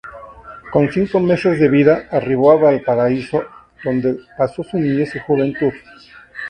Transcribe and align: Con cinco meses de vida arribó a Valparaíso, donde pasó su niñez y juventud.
Con 0.71 0.91
cinco 0.91 1.19
meses 1.19 1.59
de 1.59 1.69
vida 1.69 2.07
arribó 2.09 2.49
a 2.51 2.55
Valparaíso, 2.55 3.43
donde 3.83 4.17
pasó 4.35 4.63
su 4.63 4.79
niñez 4.79 5.15
y 5.15 5.19
juventud. 5.19 5.73